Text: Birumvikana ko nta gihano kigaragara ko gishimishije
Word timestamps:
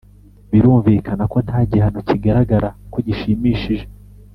Birumvikana 0.51 1.23
ko 1.31 1.37
nta 1.45 1.59
gihano 1.71 1.99
kigaragara 2.09 2.69
ko 2.91 2.97
gishimishije 3.05 3.85